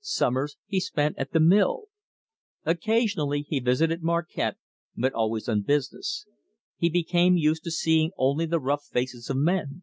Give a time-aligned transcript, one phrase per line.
[0.00, 1.88] Summers he spent at the mill.
[2.64, 4.56] Occasionally he visited Marquette,
[4.96, 6.24] but always on business.
[6.78, 9.82] He became used to seeing only the rough faces of men.